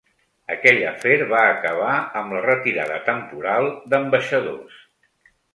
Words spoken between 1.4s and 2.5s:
acabar amb la